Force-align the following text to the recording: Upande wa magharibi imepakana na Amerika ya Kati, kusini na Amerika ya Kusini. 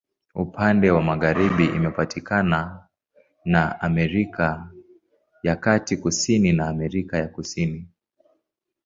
Upande 0.35 0.91
wa 0.91 1.01
magharibi 1.01 1.65
imepakana 1.65 2.87
na 3.45 3.81
Amerika 3.81 4.69
ya 5.43 5.55
Kati, 5.55 5.97
kusini 5.97 6.51
na 6.53 6.67
Amerika 6.67 7.17
ya 7.17 7.27
Kusini. 7.27 7.87